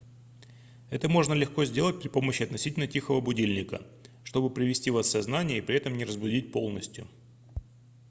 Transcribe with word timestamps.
это 0.89 1.07
можно 1.09 1.33
легко 1.33 1.63
сделать 1.63 2.01
при 2.01 2.07
помощи 2.09 2.41
относительно 2.41 2.87
тихого 2.87 3.21
будильника 3.21 3.85
чтобы 4.23 4.49
привести 4.49 4.89
вас 4.89 5.05
в 5.05 5.11
сознание 5.11 5.59
и 5.59 5.61
при 5.61 5.75
этом 5.75 5.95
не 5.95 6.05
разбудить 6.05 6.51
полностью 6.51 7.07